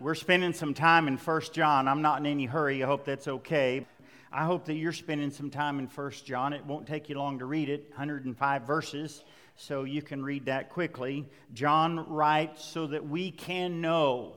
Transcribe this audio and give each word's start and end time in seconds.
We're 0.00 0.14
spending 0.14 0.54
some 0.54 0.72
time 0.72 1.08
in 1.08 1.18
First 1.18 1.52
John. 1.52 1.86
I'm 1.86 2.00
not 2.00 2.20
in 2.20 2.26
any 2.26 2.46
hurry. 2.46 2.82
I 2.82 2.86
hope 2.86 3.04
that's 3.04 3.28
okay. 3.28 3.86
I 4.32 4.46
hope 4.46 4.64
that 4.64 4.76
you're 4.76 4.94
spending 4.94 5.30
some 5.30 5.50
time 5.50 5.78
in 5.78 5.88
First 5.88 6.24
John. 6.24 6.54
It 6.54 6.64
won't 6.64 6.86
take 6.86 7.10
you 7.10 7.18
long 7.18 7.40
to 7.40 7.44
read 7.44 7.68
it, 7.68 7.90
105 7.90 8.62
verses, 8.62 9.22
so 9.56 9.84
you 9.84 10.00
can 10.00 10.24
read 10.24 10.46
that 10.46 10.70
quickly. 10.70 11.28
John 11.52 12.08
writes 12.08 12.64
so 12.64 12.86
that 12.86 13.06
we 13.06 13.30
can 13.30 13.82
know. 13.82 14.32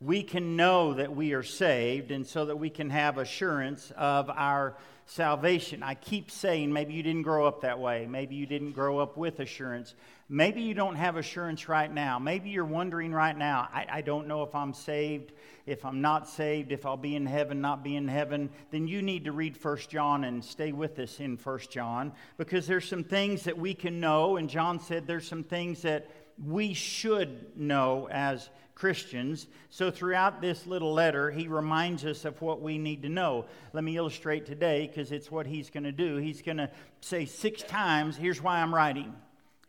We 0.00 0.22
can 0.22 0.54
know 0.54 0.94
that 0.94 1.16
we 1.16 1.32
are 1.32 1.42
saved, 1.42 2.12
and 2.12 2.24
so 2.24 2.46
that 2.46 2.56
we 2.56 2.70
can 2.70 2.90
have 2.90 3.18
assurance 3.18 3.90
of 3.96 4.30
our 4.30 4.76
salvation. 5.06 5.82
I 5.82 5.94
keep 5.94 6.30
saying 6.30 6.72
maybe 6.72 6.94
you 6.94 7.02
didn't 7.02 7.22
grow 7.22 7.44
up 7.44 7.62
that 7.62 7.80
way. 7.80 8.06
Maybe 8.08 8.36
you 8.36 8.46
didn't 8.46 8.72
grow 8.72 9.00
up 9.00 9.16
with 9.16 9.40
assurance. 9.40 9.94
Maybe 10.34 10.62
you 10.62 10.74
don't 10.74 10.96
have 10.96 11.16
assurance 11.16 11.68
right 11.68 11.94
now. 11.94 12.18
Maybe 12.18 12.50
you're 12.50 12.64
wondering 12.64 13.12
right 13.12 13.38
now, 13.38 13.68
I, 13.72 13.86
I, 13.88 14.00
don't 14.00 14.26
know 14.26 14.42
if 14.42 14.52
I'm 14.52 14.74
saved, 14.74 15.30
if 15.64 15.84
I'm 15.84 16.00
not 16.00 16.28
saved, 16.28 16.72
if 16.72 16.84
I'll 16.84 16.96
be 16.96 17.14
in 17.14 17.24
heaven, 17.24 17.60
not 17.60 17.84
be 17.84 17.94
in 17.94 18.08
heaven. 18.08 18.50
Then 18.72 18.88
you 18.88 19.00
need 19.00 19.26
to 19.26 19.32
read 19.32 19.56
First 19.56 19.90
John 19.90 20.24
and 20.24 20.44
stay 20.44 20.72
with 20.72 20.98
us 20.98 21.20
in 21.20 21.36
First 21.36 21.70
John 21.70 22.10
because 22.36 22.66
there's 22.66 22.88
some 22.88 23.04
things 23.04 23.44
that 23.44 23.56
we 23.56 23.74
can 23.74 24.00
know. 24.00 24.36
And 24.36 24.50
John 24.50 24.80
said 24.80 25.06
there's 25.06 25.28
some 25.28 25.44
things 25.44 25.82
that 25.82 26.10
we 26.44 26.74
should 26.74 27.56
know 27.56 28.08
as 28.10 28.50
Christians. 28.74 29.46
So, 29.70 29.92
throughout 29.92 30.40
this 30.42 30.66
little 30.66 30.92
letter, 30.92 31.30
he 31.30 31.46
reminds 31.46 32.04
us 32.04 32.24
of 32.24 32.42
what 32.42 32.60
we 32.60 32.76
need 32.76 33.02
to 33.02 33.08
know. 33.08 33.44
Let 33.72 33.84
me 33.84 33.96
illustrate 33.96 34.46
today 34.46 34.88
because 34.88 35.12
it's 35.12 35.30
what 35.30 35.46
he's 35.46 35.70
going 35.70 35.84
to 35.84 35.92
do. 35.92 36.16
He's 36.16 36.42
going 36.42 36.56
to 36.56 36.70
say 37.02 37.24
six 37.24 37.62
times, 37.62 38.16
Here's 38.16 38.42
why 38.42 38.60
I'm 38.60 38.74
writing. 38.74 39.14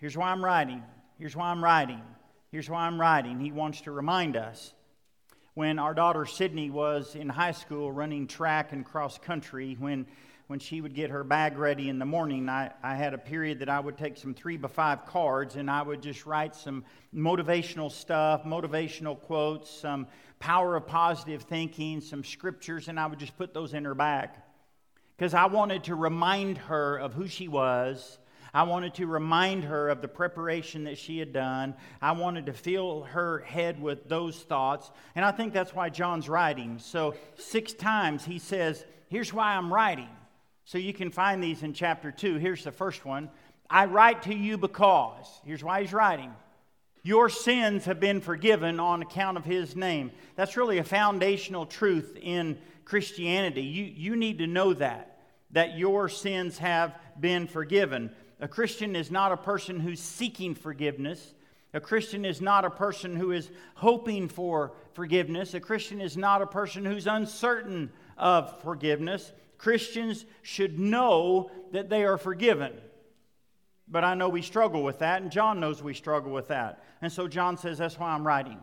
Here's 0.06 0.16
why 0.16 0.30
I'm 0.30 0.46
writing. 0.46 0.84
Here's 1.18 1.36
why 1.36 1.50
I'm 1.50 1.64
writing. 1.64 2.00
Here's 2.52 2.70
why 2.70 2.86
I'm 2.86 3.02
writing. 3.02 3.40
He 3.40 3.52
wants 3.52 3.82
to 3.82 3.92
remind 3.92 4.38
us. 4.38 4.72
When 5.56 5.80
our 5.80 5.96
daughter 5.96 6.28
Sydney 6.28 6.70
was 6.70 7.16
in 7.16 7.28
high 7.28 7.54
school 7.54 7.92
running 7.92 8.28
track 8.28 8.72
and 8.72 8.86
cross 8.86 9.18
country, 9.18 9.76
when 9.80 10.06
when 10.46 10.60
she 10.60 10.80
would 10.80 10.94
get 10.94 11.10
her 11.10 11.24
bag 11.24 11.58
ready 11.58 11.90
in 11.90 11.98
the 11.98 12.06
morning, 12.06 12.50
I, 12.50 12.72
I 12.84 12.94
had 12.94 13.16
a 13.16 13.18
period 13.18 13.58
that 13.62 13.70
I 13.70 13.80
would 13.80 13.98
take 13.98 14.16
some 14.16 14.36
three 14.36 14.58
by 14.58 14.68
five 14.68 15.08
cards 15.08 15.56
and 15.56 15.72
I 15.72 15.82
would 15.82 16.04
just 16.04 16.28
write 16.28 16.56
some 16.56 16.86
motivational 17.12 17.92
stuff, 17.92 18.44
motivational 18.44 19.20
quotes, 19.20 19.72
some 19.72 20.06
power 20.38 20.76
of 20.76 20.86
positive 20.86 21.42
thinking, 21.42 22.00
some 22.00 22.24
scriptures, 22.24 22.90
and 22.90 23.00
I 23.00 23.08
would 23.08 23.18
just 23.18 23.36
put 23.40 23.56
those 23.56 23.74
in 23.74 23.86
her 23.86 23.96
bag. 23.96 24.30
Because 25.18 25.34
I 25.34 25.48
wanted 25.48 25.86
to 25.86 25.96
remind 25.96 26.60
her 26.60 26.96
of 26.96 27.16
who 27.16 27.28
she 27.28 27.48
was. 27.48 28.20
I 28.56 28.64
wanted 28.64 28.94
to 28.96 29.06
remind 29.06 29.66
her 29.66 29.90
of 29.90 30.02
the 30.02 30.08
preparation 30.08 30.86
that 30.86 30.98
she 30.98 31.20
had 31.20 31.34
done. 31.34 31.76
I 32.02 32.14
wanted 32.14 32.46
to 32.46 32.54
fill 32.54 33.04
her 33.04 33.40
head 33.40 33.82
with 33.82 34.08
those 34.08 34.40
thoughts. 34.40 34.90
And 35.14 35.26
I 35.26 35.34
think 35.34 35.52
that's 35.52 35.76
why 35.76 35.90
John's 35.90 36.30
writing. 36.30 36.80
So, 36.80 37.16
six 37.36 37.74
times 37.74 38.24
he 38.24 38.40
says, 38.40 38.86
Here's 39.10 39.34
why 39.34 39.56
I'm 39.56 39.74
writing. 39.74 40.08
So 40.64 40.78
you 40.78 40.94
can 40.94 41.12
find 41.12 41.44
these 41.44 41.64
in 41.64 41.74
chapter 41.74 42.12
2. 42.12 42.36
Here's 42.36 42.64
the 42.64 42.72
first 42.72 43.04
one 43.04 43.30
I 43.70 43.86
write 43.86 44.24
to 44.24 44.34
you 44.34 44.58
because, 44.58 45.42
here's 45.44 45.62
why 45.64 45.82
he's 45.82 45.92
writing. 45.92 46.34
Your 47.04 47.28
sins 47.28 47.84
have 47.84 48.00
been 48.00 48.22
forgiven 48.22 48.80
on 48.80 49.02
account 49.02 49.36
of 49.36 49.44
his 49.44 49.76
name. 49.76 50.12
That's 50.38 50.56
really 50.56 50.78
a 50.78 50.84
foundational 50.86 51.66
truth 51.66 52.18
in 52.22 52.58
Christianity. 52.86 53.64
You, 53.64 53.84
you 53.84 54.16
need 54.16 54.38
to 54.38 54.48
know 54.48 54.74
that, 54.76 55.20
that 55.52 55.78
your 55.78 56.08
sins 56.08 56.58
have 56.60 56.96
been 57.20 57.48
forgiven. 57.48 58.12
A 58.40 58.48
Christian 58.48 58.96
is 58.96 59.12
not 59.12 59.32
a 59.32 59.38
person 59.38 59.80
who's 59.80 60.00
seeking 60.00 60.56
forgiveness. 60.56 61.34
A 61.74 61.80
Christian 61.80 62.26
is 62.26 62.42
not 62.42 62.66
a 62.66 62.70
person 62.70 63.16
who 63.16 63.32
is 63.32 63.50
hoping 63.76 64.28
for 64.28 64.74
forgiveness. 64.94 65.54
A 65.54 65.60
Christian 65.60 66.02
is 66.02 66.16
not 66.18 66.42
a 66.42 66.48
person 66.48 66.86
who's 66.86 67.08
uncertain 67.08 67.92
of 68.18 68.62
forgiveness. 68.62 69.32
Christians 69.58 70.26
should 70.42 70.80
know 70.80 71.52
that 71.72 71.90
they 71.90 72.04
are 72.04 72.18
forgiven. 72.18 72.74
But 73.88 74.04
I 74.04 74.16
know 74.16 74.30
we 74.30 74.42
struggle 74.42 74.84
with 74.84 75.00
that, 75.00 75.22
and 75.22 75.32
John 75.32 75.60
knows 75.60 75.84
we 75.84 75.94
struggle 75.94 76.32
with 76.32 76.48
that. 76.48 76.84
And 77.02 77.12
so 77.12 77.28
John 77.28 77.58
says, 77.58 77.78
That's 77.78 78.00
why 78.00 78.12
I'm 78.12 78.26
writing. 78.26 78.58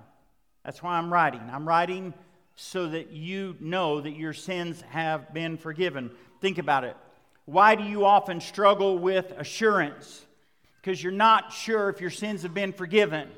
That's 0.64 0.82
why 0.82 0.98
I'm 0.98 1.12
writing. 1.12 1.42
I'm 1.50 1.66
writing 1.66 2.14
so 2.56 2.88
that 2.88 3.10
you 3.10 3.56
know 3.60 4.00
that 4.00 4.12
your 4.12 4.32
sins 4.32 4.82
have 4.90 5.32
been 5.32 5.56
forgiven. 5.56 6.10
Think 6.40 6.58
about 6.58 6.84
it. 6.84 6.96
Why 7.44 7.74
do 7.74 7.84
you 7.84 8.04
often 8.04 8.40
struggle 8.40 8.98
with 8.98 9.32
assurance? 9.32 10.24
Because 10.80 11.02
you're 11.02 11.12
not 11.12 11.52
sure 11.52 11.88
if 11.88 12.00
your 12.00 12.10
sins 12.10 12.42
have 12.42 12.54
been 12.54 12.72
forgiven. 12.72 13.28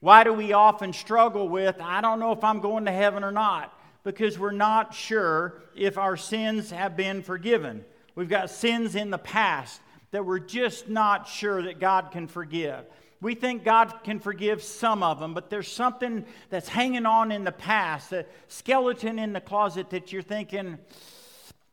Why 0.00 0.24
do 0.24 0.32
we 0.32 0.52
often 0.52 0.92
struggle 0.92 1.48
with, 1.48 1.80
I 1.80 2.00
don't 2.00 2.20
know 2.20 2.32
if 2.32 2.42
I'm 2.42 2.60
going 2.60 2.86
to 2.86 2.92
heaven 2.92 3.22
or 3.22 3.32
not? 3.32 3.74
because 4.02 4.38
we're 4.38 4.50
not 4.50 4.94
sure 4.94 5.62
if 5.74 5.98
our 5.98 6.16
sins 6.16 6.70
have 6.70 6.96
been 6.96 7.22
forgiven. 7.22 7.84
We've 8.14 8.28
got 8.28 8.50
sins 8.50 8.94
in 8.94 9.10
the 9.10 9.18
past 9.18 9.80
that 10.10 10.24
we're 10.24 10.38
just 10.38 10.88
not 10.88 11.28
sure 11.28 11.62
that 11.62 11.78
God 11.78 12.10
can 12.10 12.26
forgive. 12.26 12.84
We 13.20 13.34
think 13.34 13.64
God 13.64 13.92
can 14.02 14.18
forgive 14.18 14.62
some 14.62 15.02
of 15.02 15.20
them, 15.20 15.34
but 15.34 15.50
there's 15.50 15.70
something 15.70 16.24
that's 16.48 16.68
hanging 16.68 17.04
on 17.04 17.30
in 17.30 17.44
the 17.44 17.52
past, 17.52 18.12
a 18.12 18.24
skeleton 18.48 19.18
in 19.18 19.34
the 19.34 19.40
closet 19.40 19.90
that 19.90 20.10
you're 20.10 20.22
thinking, 20.22 20.78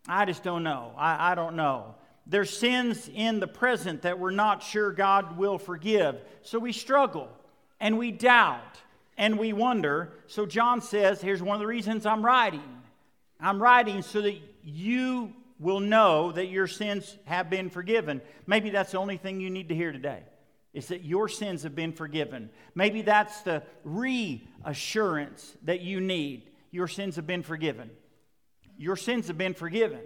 I 0.08 0.26
just 0.26 0.44
don't 0.44 0.64
know. 0.64 0.94
I, 0.98 1.32
I 1.32 1.36
don't 1.36 1.56
know. 1.56 1.96
There's 2.26 2.56
sins 2.56 3.10
in 3.14 3.40
the 3.40 3.48
present 3.48 4.02
that 4.02 4.20
we're 4.20 4.32
not 4.32 4.62
sure 4.62 4.92
God 4.92 5.38
will 5.38 5.58
forgive. 5.58 6.16
So 6.42 6.60
we 6.60 6.74
struggle 6.74 7.30
and 7.80 7.98
we 7.98 8.12
doubt 8.12 8.82
and 9.18 9.40
we 9.40 9.54
wonder. 9.54 10.14
So 10.28 10.46
John 10.46 10.82
says, 10.82 11.22
here's 11.22 11.42
one 11.42 11.56
of 11.56 11.62
the 11.62 11.68
reasons 11.68 12.06
I'm 12.06 12.26
writing. 12.26 12.82
I'm 13.40 13.62
writing 13.62 14.02
so 14.02 14.22
that 14.22 14.36
you 14.64 15.34
will 15.60 15.80
know 15.80 16.32
that 16.32 16.48
your 16.48 16.68
sins 16.68 17.18
have 17.26 17.50
been 17.50 17.70
forgiven. 17.70 18.22
Maybe 18.46 18.70
that's 18.70 18.92
the 18.92 19.00
only 19.00 19.18
thing 19.18 19.40
you 19.40 19.50
need 19.50 19.70
to 19.70 19.76
hear 19.76 19.92
today. 19.92 20.24
Is 20.74 20.88
that 20.88 21.04
your 21.04 21.28
sins 21.28 21.64
have 21.64 21.76
been 21.76 21.94
forgiven. 21.94 22.50
Maybe 22.76 23.02
that's 23.02 23.42
the 23.42 23.64
reassurance 23.84 25.56
that 25.64 25.82
you 25.82 26.00
need. 26.00 26.50
Your 26.72 26.88
sins 26.88 27.16
have 27.16 27.26
been 27.26 27.42
forgiven. 27.42 27.90
Your 28.78 28.96
sins 28.96 29.28
have 29.28 29.38
been 29.38 29.54
forgiven. 29.54 30.02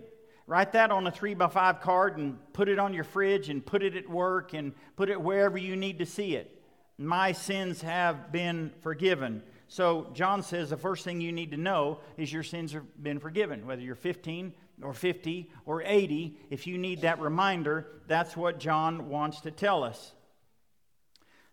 Write 0.48 0.74
that 0.74 0.92
on 0.92 1.06
a 1.08 1.12
three 1.12 1.34
by 1.34 1.48
five 1.48 1.82
card 1.82 2.18
and 2.18 2.38
put 2.54 2.68
it 2.68 2.80
on 2.80 2.94
your 2.94 3.04
fridge 3.04 3.50
and 3.50 3.66
put 3.66 3.84
it 3.84 3.96
at 3.96 4.10
work 4.10 4.54
and 4.54 4.74
put 4.96 5.10
it 5.10 5.22
wherever 5.22 5.58
you 5.58 5.76
need 5.76 6.00
to 6.00 6.06
see 6.06 6.36
it 6.36 6.62
my 7.02 7.32
sins 7.32 7.82
have 7.82 8.32
been 8.32 8.72
forgiven. 8.82 9.42
So 9.68 10.10
John 10.14 10.44
says 10.44 10.70
the 10.70 10.78
first 10.78 11.04
thing 11.04 11.20
you 11.20 11.32
need 11.32 11.52
to 11.52 11.58
know 11.58 12.00
is 12.18 12.32
your 12.32 12.44
sins 12.44 12.74
have 12.74 12.86
been 13.02 13.20
forgiven. 13.20 13.66
Whether 13.66 13.82
you're 13.82 13.96
15 13.96 14.54
or 14.84 14.94
50 14.94 15.50
or 15.66 15.82
80, 15.84 16.38
if 16.50 16.68
you 16.68 16.78
need 16.78 17.02
that 17.02 17.20
reminder, 17.20 17.88
that's 18.08 18.38
what 18.38 18.60
John 18.60 19.10
wants 19.10 19.42
to 19.42 19.52
tell 19.52 19.84
us. 19.84 20.14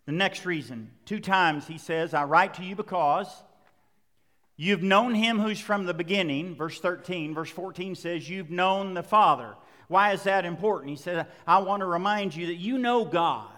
The 0.04 0.12
next 0.12 0.44
reason, 0.44 0.90
two 1.04 1.20
times 1.20 1.66
he 1.66 1.78
says, 1.78 2.12
I 2.12 2.24
write 2.24 2.54
to 2.54 2.64
you 2.64 2.76
because 2.76 3.28
you've 4.58 4.82
known 4.82 5.14
him 5.14 5.38
who's 5.38 5.60
from 5.60 5.86
the 5.86 5.94
beginning. 5.94 6.54
Verse 6.54 6.78
13, 6.78 7.32
verse 7.32 7.48
14 7.48 7.94
says, 7.94 8.28
You've 8.28 8.50
known 8.50 8.92
the 8.92 9.02
Father. 9.02 9.54
Why 9.86 10.12
is 10.12 10.24
that 10.24 10.44
important? 10.44 10.90
He 10.90 10.96
said, 10.96 11.26
I 11.46 11.58
want 11.58 11.80
to 11.80 11.86
remind 11.86 12.36
you 12.36 12.48
that 12.48 12.56
you 12.56 12.76
know 12.76 13.06
God. 13.06 13.48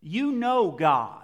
You 0.00 0.30
know 0.30 0.70
God. 0.70 1.18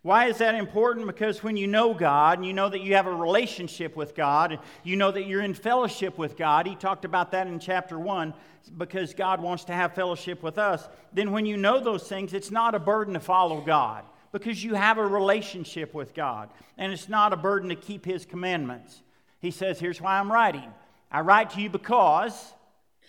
Why 0.00 0.26
is 0.26 0.38
that 0.38 0.54
important? 0.54 1.06
Because 1.06 1.42
when 1.42 1.56
you 1.56 1.66
know 1.66 1.94
God 1.94 2.38
and 2.38 2.46
you 2.46 2.52
know 2.52 2.68
that 2.68 2.82
you 2.82 2.94
have 2.94 3.06
a 3.06 3.14
relationship 3.14 3.96
with 3.96 4.14
God, 4.14 4.52
and 4.52 4.60
you 4.82 4.96
know 4.96 5.10
that 5.10 5.26
you're 5.26 5.40
in 5.40 5.54
fellowship 5.54 6.18
with 6.18 6.36
God, 6.36 6.66
he 6.66 6.74
talked 6.74 7.06
about 7.06 7.30
that 7.32 7.46
in 7.46 7.58
chapter 7.58 7.98
1 7.98 8.34
because 8.76 9.14
God 9.14 9.40
wants 9.40 9.64
to 9.64 9.72
have 9.72 9.94
fellowship 9.94 10.42
with 10.42 10.58
us. 10.58 10.86
Then 11.12 11.32
when 11.32 11.46
you 11.46 11.56
know 11.56 11.80
those 11.80 12.06
things, 12.06 12.34
it's 12.34 12.50
not 12.50 12.74
a 12.74 12.78
burden 12.78 13.14
to 13.14 13.20
follow 13.20 13.62
God 13.62 14.04
because 14.34 14.64
you 14.64 14.74
have 14.74 14.98
a 14.98 15.06
relationship 15.06 15.94
with 15.94 16.12
God. 16.12 16.50
And 16.76 16.92
it's 16.92 17.08
not 17.08 17.32
a 17.32 17.36
burden 17.36 17.68
to 17.68 17.76
keep 17.76 18.04
his 18.04 18.26
commandments. 18.26 19.00
He 19.38 19.52
says, 19.52 19.78
Here's 19.78 20.00
why 20.00 20.18
I'm 20.18 20.30
writing. 20.30 20.72
I 21.08 21.20
write 21.20 21.50
to 21.50 21.60
you 21.60 21.70
because 21.70 22.52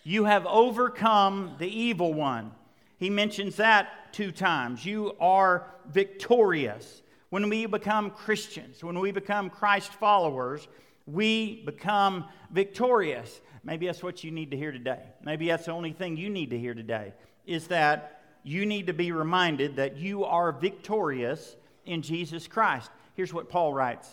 you 0.04 0.26
have 0.26 0.46
overcome 0.46 1.56
the 1.58 1.68
evil 1.68 2.14
one. 2.14 2.52
He 3.00 3.10
mentions 3.10 3.56
that 3.56 4.14
two 4.14 4.32
times. 4.32 4.86
You 4.86 5.14
are 5.20 5.66
victorious. 5.92 7.02
When 7.32 7.50
we 7.50 7.66
become 7.66 8.12
Christians, 8.12 8.84
when 8.84 9.00
we 9.00 9.12
become 9.12 9.50
Christ 9.50 9.94
followers, 9.94 10.68
we 11.08 11.64
become 11.66 12.26
victorious. 12.52 13.42
Maybe 13.64 13.88
that's 13.88 14.04
what 14.04 14.24
you 14.24 14.30
need 14.30 14.52
to 14.52 14.58
hear 14.58 14.72
today. 14.72 15.02
Maybe 15.24 15.48
that's 15.48 15.66
the 15.66 15.72
only 15.72 15.92
thing 15.92 16.18
you 16.18 16.30
need 16.30 16.52
to 16.52 16.60
hear 16.60 16.76
today 16.76 17.14
is 17.48 17.66
that 17.68 18.25
you 18.46 18.68
need 18.68 18.88
to 18.88 18.94
be 18.94 19.12
reminded 19.12 19.78
that 19.78 19.98
you 19.98 20.24
are 20.24 20.52
victorious 20.52 21.56
in 21.84 22.04
Jesus 22.04 22.48
Christ. 22.48 22.92
Here's 23.16 23.34
what 23.34 23.50
Paul 23.50 23.74
writes 23.74 24.08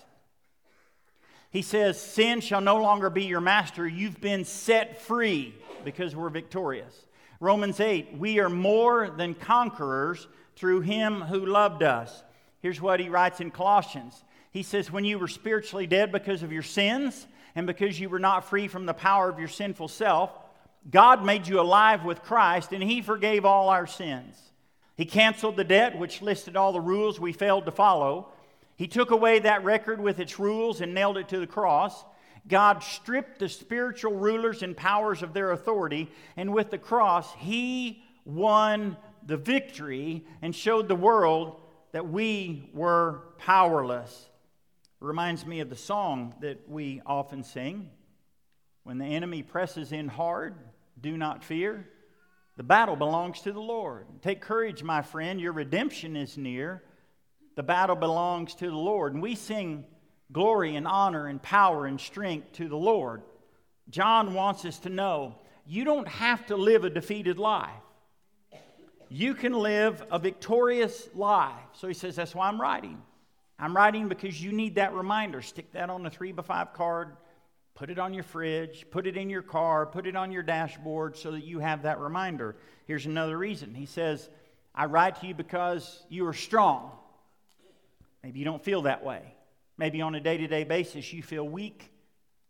He 1.50 1.61
says, 1.61 2.00
Sin 2.00 2.40
shall 2.40 2.62
no 2.62 2.79
longer 2.79 3.11
be 3.11 3.25
your 3.25 3.43
master. 3.43 3.87
You've 3.87 4.20
been 4.20 4.46
set 4.46 5.02
free 5.02 5.55
because 5.84 6.17
we're 6.17 6.31
victorious. 6.31 7.06
Romans 7.40 7.79
8, 7.79 8.17
we 8.17 8.38
are 8.40 8.49
more 8.49 9.11
than 9.11 9.34
conquerors 9.34 10.26
through 10.56 10.81
him 10.81 11.20
who 11.20 11.44
loved 11.44 11.82
us. 11.82 12.23
Here's 12.61 12.81
what 12.81 13.00
he 13.00 13.11
writes 13.11 13.40
in 13.40 13.50
Colossians. 13.50 14.25
He 14.50 14.62
says, 14.62 14.90
When 14.90 15.05
you 15.05 15.19
were 15.19 15.29
spiritually 15.29 15.87
dead 15.87 16.11
because 16.11 16.43
of 16.43 16.52
your 16.52 16.62
sins 16.62 17.26
and 17.55 17.67
because 17.67 18.00
you 18.00 18.08
were 18.08 18.19
not 18.19 18.49
free 18.49 18.67
from 18.67 18.87
the 18.87 18.94
power 18.94 19.29
of 19.29 19.38
your 19.38 19.49
sinful 19.49 19.88
self, 19.88 20.31
God 20.90 21.25
made 21.25 21.46
you 21.46 21.61
alive 21.61 22.05
with 22.05 22.23
Christ 22.23 22.73
and 22.73 22.82
he 22.82 23.02
forgave 23.02 23.44
all 23.44 23.69
our 23.69 23.87
sins. 23.87 24.37
He 24.96 25.05
canceled 25.05 25.56
the 25.56 25.64
debt 25.64 25.99
which 25.99 26.23
listed 26.23 26.56
all 26.56 26.73
the 26.73 26.81
rules 26.81 27.19
we 27.19 27.32
failed 27.32 27.67
to 27.67 27.73
follow. 27.73 28.29
He 28.76 28.88
took 28.88 29.11
away 29.11 29.38
that 29.38 29.64
record 29.64 30.00
with 30.00 30.19
its 30.19 30.38
rules 30.38 30.81
and 30.81 30.94
nailed 30.94 31.19
it 31.19 31.29
to 31.29 31.38
the 31.38 31.46
cross. 31.46 32.05
God 32.49 32.82
stripped 32.82 33.38
the 33.38 33.49
spiritual 33.49 34.12
rulers 34.12 34.62
and 34.62 34.76
powers 34.76 35.23
of 35.23 35.32
their 35.32 35.52
authority, 35.52 36.11
and 36.37 36.52
with 36.52 36.70
the 36.70 36.79
cross, 36.79 37.32
He 37.34 38.02
won 38.25 38.96
the 39.25 39.37
victory 39.37 40.25
and 40.43 40.55
showed 40.55 40.88
the 40.88 40.96
world 40.96 41.61
that 41.93 42.08
we 42.08 42.69
were 42.75 43.23
powerless. 43.38 44.29
It 45.00 45.05
reminds 45.05 45.46
me 45.46 45.61
of 45.61 45.70
the 45.70 45.76
song 45.76 46.34
that 46.40 46.69
we 46.69 47.00
often 47.06 47.44
sing 47.44 47.90
When 48.84 48.99
the 48.99 49.05
enemy 49.05 49.43
presses 49.43 49.93
in 49.93 50.08
hard, 50.08 50.55
do 51.00 51.17
not 51.17 51.44
fear. 51.44 51.88
The 52.56 52.62
battle 52.62 52.96
belongs 52.96 53.40
to 53.43 53.52
the 53.52 53.61
Lord. 53.61 54.06
Take 54.20 54.40
courage, 54.40 54.82
my 54.82 55.02
friend. 55.02 55.40
Your 55.40 55.52
redemption 55.52 56.17
is 56.17 56.37
near. 56.37 56.82
The 57.55 57.62
battle 57.62 57.96
belongs 57.96 58.55
to 58.56 58.67
the 58.67 58.76
Lord. 58.76 59.14
And 59.14 59.23
we 59.23 59.34
sing 59.34 59.84
glory 60.32 60.76
and 60.76 60.87
honor 60.87 61.26
and 61.26 61.43
power 61.43 61.87
and 61.87 62.00
strength 62.00 62.52
to 62.52 62.69
the 62.69 62.76
Lord. 62.76 63.23
John 63.88 64.34
wants 64.34 64.64
us 64.64 64.79
to 64.81 64.88
know 64.88 65.37
you 65.67 65.84
don't 65.84 66.08
have 66.08 66.46
to 66.46 66.56
live 66.56 66.84
a 66.84 66.90
defeated 66.90 67.38
life. 67.38 67.70
You 69.08 69.34
can 69.34 69.52
live 69.52 70.02
a 70.11 70.19
victorious 70.19 71.08
life. 71.14 71.52
So 71.75 71.87
he 71.87 71.94
says, 71.94 72.17
That's 72.17 72.34
why 72.34 72.49
I'm 72.49 72.61
writing. 72.61 73.00
I'm 73.58 73.76
writing 73.76 74.08
because 74.08 74.43
you 74.43 74.52
need 74.52 74.76
that 74.76 74.94
reminder. 74.94 75.43
Stick 75.43 75.73
that 75.73 75.90
on 75.90 76.05
a 76.05 76.11
three 76.11 76.32
by 76.32 76.43
five 76.43 76.73
card, 76.73 77.17
put 77.74 77.90
it 77.90 77.98
on 77.98 78.14
your 78.14 78.24
fridge, 78.24 78.86
put 78.90 79.06
it 79.06 79.16
in 79.16 79.30
your 79.30 79.42
car, 79.42 79.86
put 79.86 80.06
it 80.06 80.16
on 80.16 80.30
your 80.30 80.42
dashboard 80.42 81.16
so 81.16 81.32
that 81.32 81.44
you 81.44 81.58
have 81.58 81.82
that 81.82 81.98
reminder. 81.98 82.56
Here's 82.86 83.06
another 83.06 83.36
reason. 83.38 83.74
He 83.74 83.86
says, 83.86 84.28
I 84.74 84.86
write 84.86 85.20
to 85.20 85.26
you 85.26 85.34
because 85.34 86.04
you 86.08 86.26
are 86.26 86.32
strong. 86.32 86.92
Maybe 88.22 88.38
you 88.38 88.44
don't 88.44 88.62
feel 88.62 88.82
that 88.82 89.04
way. 89.04 89.34
Maybe 89.78 90.00
on 90.00 90.14
a 90.14 90.20
day 90.20 90.36
to 90.36 90.46
day 90.46 90.64
basis 90.64 91.12
you 91.12 91.22
feel 91.22 91.48
weak 91.48 91.90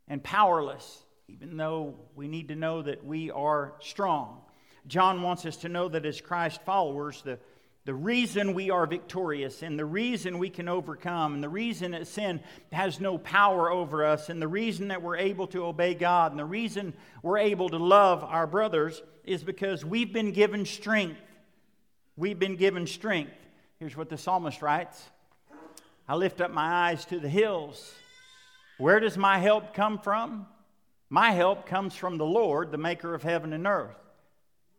and 0.08 0.22
powerless, 0.22 1.04
even 1.28 1.56
though 1.56 1.94
we 2.14 2.28
need 2.28 2.48
to 2.48 2.56
know 2.56 2.82
that 2.82 3.04
we 3.04 3.30
are 3.30 3.74
strong. 3.80 4.40
John 4.86 5.22
wants 5.22 5.46
us 5.46 5.56
to 5.58 5.69
know 5.69 5.88
that 5.88 6.04
as 6.04 6.20
Christ 6.20 6.60
followers, 6.62 7.22
the, 7.22 7.38
the 7.84 7.94
reason 7.94 8.55
we 8.55 8.70
are 8.70 8.87
victorious 8.87 9.62
and 9.62 9.76
the 9.76 9.84
reason 9.84 10.38
we 10.38 10.50
can 10.50 10.69
overcome 10.69 11.34
and 11.34 11.43
the 11.43 11.49
reason 11.49 11.90
that 11.93 12.06
sin 12.06 12.40
has 12.70 13.00
no 13.00 13.19
power 13.19 13.70
over 13.70 14.05
us 14.05 14.29
and 14.29 14.40
the 14.40 14.46
reason 14.46 14.88
that 14.88 15.02
we're 15.02 15.17
able 15.17 15.49
to 15.49 15.64
obey 15.64 15.94
God 15.94 16.31
and 16.31 16.38
the 16.38 16.44
reason 16.44 16.94
we're 17.23 17.38
able 17.38 17.69
to 17.70 17.79
love 17.79 18.23
our 18.23 18.46
brothers 18.46 19.02
is 19.25 19.43
because 19.43 19.84
we've 19.84 20.12
been 20.12 20.31
given 20.31 20.64
strength. 20.64 21.20
We've 22.17 22.38
been 22.38 22.56
given 22.56 22.87
strength. 22.87 23.32
Here's 23.81 23.96
what 23.96 24.08
the 24.08 24.19
psalmist 24.19 24.62
writes 24.62 25.02
I 26.08 26.14
lift 26.14 26.40
up 26.40 26.52
my 26.52 26.88
eyes 26.88 27.05
to 27.06 27.19
the 27.19 27.29
hills. 27.29 27.93
Where 28.79 29.00
does 29.00 29.17
my 29.17 29.38
help 29.38 29.75
come 29.75 29.99
from? 29.99 30.46
My 31.11 31.32
help 31.32 31.67
comes 31.67 31.94
from 31.94 32.17
the 32.17 32.25
Lord, 32.25 32.70
the 32.70 32.79
maker 32.79 33.14
of 33.14 33.23
heaven 33.23 33.52
and 33.52 33.67
earth. 33.67 34.01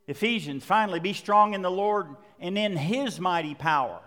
Ephesians, 0.08 0.64
finally, 0.66 1.00
be 1.00 1.14
strong 1.14 1.54
in 1.54 1.62
the 1.62 1.72
Lord 1.72 2.08
and 2.40 2.58
in 2.58 2.76
his 2.76 3.20
mighty 3.20 3.56
power. 3.56 4.00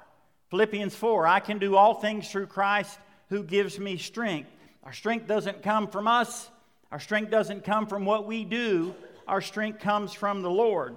Philippians 0.51 0.95
4, 0.95 1.27
I 1.27 1.41
can 1.41 1.59
do 1.59 1.77
all 1.77 1.95
things 1.95 2.31
through 2.31 2.47
Christ 2.47 2.99
who 3.29 3.43
gives 3.43 3.79
me 3.79 3.97
strength. 3.97 4.51
Our 4.85 4.93
strength 4.93 5.27
doesn't 5.27 5.63
come 5.63 5.89
from 5.89 6.07
us, 6.07 6.49
our 6.93 7.01
strength 7.01 7.31
doesn't 7.31 7.65
come 7.65 7.87
from 7.87 8.05
what 8.05 8.27
we 8.27 8.45
do, 8.45 8.95
our 9.27 9.41
strength 9.41 9.81
comes 9.81 10.13
from 10.13 10.43
the 10.43 10.51
Lord. 10.51 10.97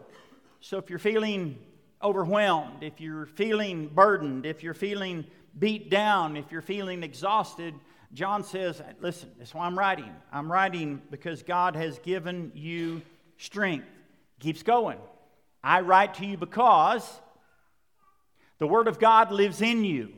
So 0.61 0.77
if 0.77 0.89
you're 0.89 0.99
feeling 0.99 1.57
overwhelmed, 2.03 2.83
if 2.83 3.01
you're 3.01 3.25
feeling 3.25 3.87
burdened, 3.87 4.45
if 4.45 4.61
you're 4.61 4.73
feeling 4.73 5.25
beat 5.57 5.89
down, 5.89 6.37
if 6.37 6.51
you're 6.51 6.61
feeling 6.61 7.03
exhausted, 7.03 7.73
John 8.13 8.43
says, 8.43 8.81
Listen, 8.99 9.31
that's 9.37 9.53
why 9.53 9.65
I'm 9.65 9.77
writing. 9.77 10.13
I'm 10.31 10.51
writing 10.51 11.01
because 11.09 11.43
God 11.43 11.75
has 11.75 11.99
given 11.99 12.51
you 12.53 13.01
strength. 13.37 13.87
Keeps 14.39 14.63
going. 14.63 14.97
I 15.63 15.81
write 15.81 16.15
to 16.15 16.25
you 16.25 16.37
because 16.37 17.07
the 18.57 18.67
Word 18.67 18.87
of 18.87 18.99
God 18.99 19.31
lives 19.31 19.61
in 19.61 19.83
you. 19.83 20.13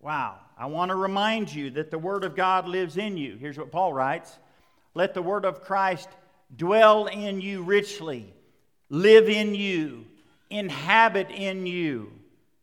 Wow. 0.00 0.36
I 0.58 0.66
want 0.66 0.90
to 0.90 0.94
remind 0.94 1.54
you 1.54 1.70
that 1.70 1.90
the 1.90 1.98
Word 1.98 2.24
of 2.24 2.36
God 2.36 2.68
lives 2.68 2.96
in 2.96 3.16
you. 3.16 3.36
Here's 3.36 3.58
what 3.58 3.72
Paul 3.72 3.92
writes 3.92 4.38
Let 4.94 5.14
the 5.14 5.22
Word 5.22 5.44
of 5.44 5.62
Christ 5.62 6.08
dwell 6.54 7.06
in 7.06 7.40
you 7.40 7.62
richly, 7.62 8.32
live 8.88 9.28
in 9.28 9.54
you, 9.54 10.04
inhabit 10.50 11.30
in 11.30 11.66
you 11.66 12.12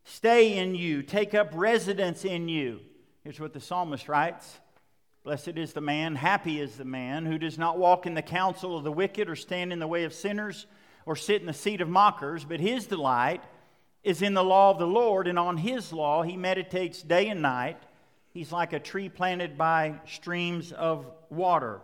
stay 0.03 0.57
in 0.57 0.75
you, 0.75 1.01
take 1.01 1.33
up 1.33 1.51
residence 1.53 2.25
in 2.25 2.47
you. 2.47 2.79
Here's 3.23 3.39
what 3.39 3.53
the 3.53 3.59
psalmist 3.59 4.09
writes 4.09 4.59
Blessed 5.23 5.57
is 5.57 5.71
the 5.71 5.79
man, 5.79 6.15
happy 6.15 6.59
is 6.59 6.75
the 6.75 6.83
man 6.83 7.25
who 7.25 7.37
does 7.37 7.57
not 7.57 7.77
walk 7.77 8.05
in 8.05 8.13
the 8.13 8.21
counsel 8.21 8.77
of 8.77 8.83
the 8.83 8.91
wicked, 8.91 9.29
or 9.29 9.37
stand 9.37 9.71
in 9.71 9.79
the 9.79 9.87
way 9.87 10.03
of 10.03 10.13
sinners, 10.13 10.65
or 11.05 11.15
sit 11.15 11.39
in 11.39 11.47
the 11.47 11.53
seat 11.53 11.79
of 11.79 11.87
mockers, 11.87 12.43
but 12.43 12.59
his 12.59 12.87
delight 12.87 13.41
is 14.03 14.21
in 14.21 14.33
the 14.33 14.43
law 14.43 14.71
of 14.71 14.79
the 14.79 14.85
Lord, 14.87 15.29
and 15.29 15.39
on 15.39 15.55
his 15.55 15.93
law 15.93 16.23
he 16.23 16.35
meditates 16.35 17.01
day 17.01 17.29
and 17.29 17.41
night. 17.41 17.81
He's 18.33 18.51
like 18.51 18.73
a 18.73 18.79
tree 18.79 19.07
planted 19.07 19.57
by 19.57 20.01
streams 20.07 20.73
of 20.73 21.09
water. 21.29 21.79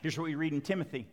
Here's 0.00 0.18
what 0.18 0.24
we 0.24 0.34
read 0.34 0.52
in 0.52 0.60
Timothy 0.60 1.06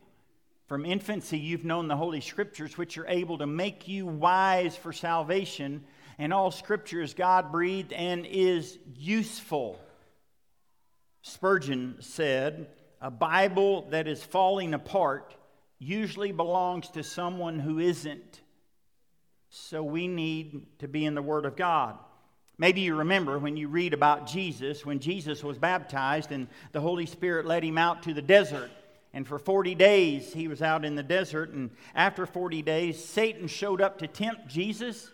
from 0.70 0.86
infancy, 0.86 1.38
you've 1.38 1.66
known 1.66 1.88
the 1.88 1.98
Holy 1.98 2.22
Scriptures, 2.22 2.78
which 2.78 2.98
are 2.98 3.08
able 3.08 3.40
to 3.40 3.48
make 3.48 3.88
you 3.88 4.06
wise 4.06 4.76
for 4.76 4.94
salvation. 4.94 5.84
And 6.20 6.32
all 6.32 6.52
Scripture 6.52 7.02
is 7.02 7.16
God 7.16 7.52
breathed 7.52 7.92
and 7.92 8.24
is 8.26 8.78
useful. 8.96 9.80
Spurgeon 11.21 11.98
said, 12.00 12.68
A 13.01 13.12
Bible 13.12 13.88
that 13.89 14.07
is 14.07 14.24
falling 14.24 14.74
apart 14.74 15.36
usually 15.80 16.31
belongs 16.31 16.89
to 16.89 17.04
someone 17.04 17.60
who 17.60 17.80
isn't. 17.80 18.42
So 19.50 19.83
we 19.83 20.07
need 20.07 20.80
to 20.80 20.88
be 20.88 21.06
in 21.06 21.16
the 21.16 21.21
Word 21.21 21.45
of 21.45 21.56
God. 21.56 21.98
Maybe 22.57 22.81
you 22.81 22.95
remember 22.95 23.39
when 23.39 23.56
you 23.56 23.69
read 23.69 23.94
about 23.94 24.27
Jesus, 24.27 24.86
when 24.86 25.00
Jesus 25.00 25.44
was 25.44 25.57
baptized 25.57 26.33
and 26.33 26.47
the 26.73 26.81
Holy 26.81 27.06
Spirit 27.06 27.45
led 27.45 27.64
him 27.64 27.78
out 27.78 28.04
to 28.04 28.14
the 28.14 28.21
desert. 28.21 28.69
And 29.14 29.26
for 29.26 29.40
40 29.40 29.76
days, 29.76 30.33
he 30.33 30.47
was 30.47 30.61
out 30.61 30.83
in 30.83 30.95
the 30.95 31.02
desert. 31.02 31.52
And 31.52 31.71
after 31.95 32.26
40 32.26 32.61
days, 32.61 33.04
Satan 33.04 33.47
showed 33.47 33.81
up 33.81 33.99
to 33.99 34.07
tempt 34.07 34.47
Jesus. 34.47 35.06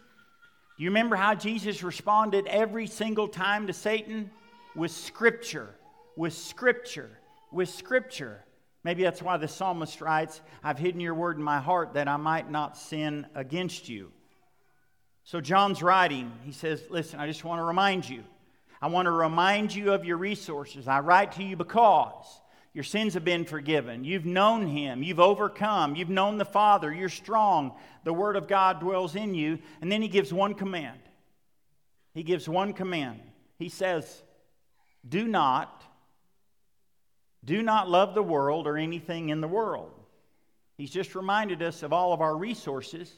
Do 0.77 0.83
you 0.83 0.89
remember 0.89 1.15
how 1.15 1.35
Jesus 1.35 1.83
responded 1.83 2.47
every 2.47 2.87
single 2.87 3.27
time 3.27 3.67
to 3.67 3.73
Satan? 3.73 4.31
With 4.75 4.91
Scripture, 4.91 5.69
with 6.15 6.33
Scripture, 6.33 7.11
with 7.51 7.69
Scripture. 7.69 8.43
Maybe 8.83 9.03
that's 9.03 9.21
why 9.21 9.37
the 9.37 9.47
psalmist 9.47 10.01
writes, 10.01 10.41
I've 10.63 10.77
hidden 10.77 11.01
your 11.01 11.15
word 11.15 11.37
in 11.37 11.43
my 11.43 11.59
heart 11.59 11.93
that 11.93 12.07
I 12.07 12.17
might 12.17 12.49
not 12.51 12.77
sin 12.77 13.25
against 13.33 13.89
you. 13.89 14.11
So 15.23 15.41
John's 15.41 15.81
writing, 15.81 16.31
he 16.43 16.51
says, 16.51 16.83
Listen, 16.89 17.19
I 17.19 17.25
just 17.25 17.43
want 17.43 17.59
to 17.59 17.63
remind 17.63 18.07
you. 18.07 18.23
I 18.81 18.87
want 18.87 19.07
to 19.07 19.11
remind 19.11 19.73
you 19.73 19.93
of 19.93 20.05
your 20.05 20.17
resources. 20.17 20.87
I 20.87 20.99
write 20.99 21.31
to 21.33 21.43
you 21.43 21.55
because 21.55 22.41
your 22.75 22.83
sins 22.83 23.13
have 23.13 23.23
been 23.23 23.45
forgiven. 23.45 24.03
You've 24.03 24.25
known 24.25 24.67
Him. 24.67 25.01
You've 25.01 25.21
overcome. 25.21 25.95
You've 25.95 26.09
known 26.09 26.37
the 26.37 26.45
Father. 26.45 26.93
You're 26.93 27.07
strong. 27.07 27.71
The 28.03 28.11
Word 28.11 28.35
of 28.35 28.49
God 28.49 28.81
dwells 28.81 29.15
in 29.15 29.33
you. 29.33 29.59
And 29.81 29.89
then 29.89 30.01
He 30.01 30.09
gives 30.09 30.33
one 30.33 30.53
command. 30.55 30.99
He 32.13 32.21
gives 32.21 32.49
one 32.49 32.73
command. 32.73 33.21
He 33.57 33.69
says, 33.69 34.21
Do 35.07 35.25
not, 35.25 35.84
do 37.45 37.61
not 37.61 37.89
love 37.89 38.15
the 38.15 38.23
world 38.23 38.67
or 38.67 38.77
anything 38.77 39.29
in 39.29 39.39
the 39.39 39.47
world. 39.47 39.91
He's 40.77 40.91
just 40.91 41.15
reminded 41.15 41.61
us 41.61 41.83
of 41.83 41.93
all 41.93 42.11
of 42.11 42.21
our 42.21 42.35
resources. 42.35 43.11